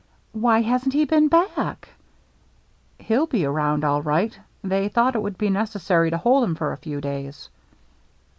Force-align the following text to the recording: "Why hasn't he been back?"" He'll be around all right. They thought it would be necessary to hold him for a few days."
"Why 0.31 0.61
hasn't 0.63 0.93
he 0.95 1.05
been 1.05 1.27
back?"" 1.27 1.89
He'll 3.07 3.27
be 3.27 3.45
around 3.45 3.83
all 3.85 4.01
right. 4.01 4.35
They 4.63 4.89
thought 4.89 5.13
it 5.15 5.21
would 5.21 5.37
be 5.37 5.51
necessary 5.51 6.09
to 6.09 6.17
hold 6.17 6.43
him 6.43 6.55
for 6.55 6.71
a 6.73 6.77
few 6.77 6.99
days." 7.01 7.49